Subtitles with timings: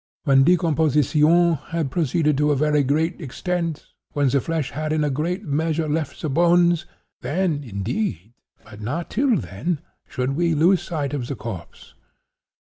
[0.23, 5.43] When decomposition had proceeded to a very great extent—when the flesh had in a great
[5.45, 8.33] measure left the bones—then, indeed,
[8.65, 11.93] but not till then, should we lose sight of the corpse.